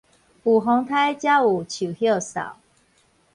[0.03, 0.19] 有風颱才有樹
[1.99, 2.53] 葉掃